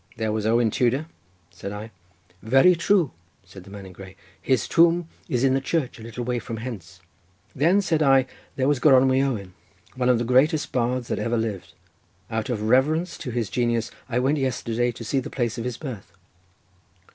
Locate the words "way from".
6.25-6.57